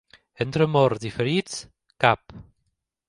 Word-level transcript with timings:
Entre 0.45 0.67
morts 0.75 1.05
i 1.09 1.13
ferits, 1.17 1.59
cap. 2.07 2.39